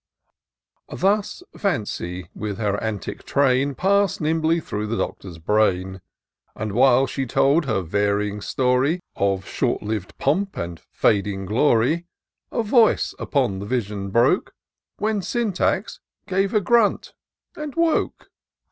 [0.89, 6.01] Thus Fancy, with her antic train, Pass'd nimbly through the Doctor's brain:
[6.55, 12.07] But, while she told her varying story Of short liv'd pomp and fading glory,
[12.51, 14.55] A voice upon the vision broke,—
[14.97, 17.13] When Syntax gave a grunt—
[17.55, 18.31] and 'woke.